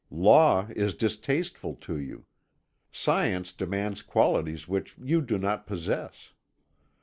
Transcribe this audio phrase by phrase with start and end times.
[0.09, 2.25] Law is distasteful to you.
[2.91, 6.33] Science demands qualities which you do not possess.